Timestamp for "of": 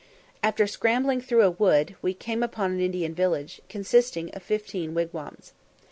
4.31-4.41